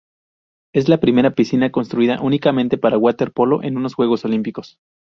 Es 0.73 0.89
la 0.89 0.99
primera 0.99 1.29
piscina 1.35 1.69
construida 1.71 2.19
únicamente 2.23 2.79
para 2.79 2.97
waterpolo 2.97 3.61
en 3.61 3.77
unos 3.77 3.93
Juegos 3.93 4.25
Olímpicos. 4.25 4.79